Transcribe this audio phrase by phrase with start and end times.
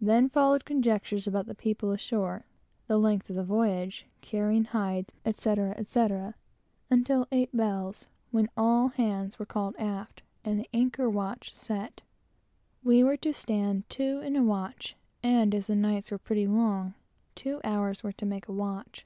[0.00, 2.46] Then followed conjectures about the people ashore,
[2.86, 6.34] the length of the voyage, carrying hides, etc.,
[6.88, 12.00] until eight bells, when all hands were called aft, and the "anchor watch" set.
[12.82, 16.94] We were to stand two in a watch, and as the nights were pretty long,
[17.34, 19.04] two hours were to make a watch.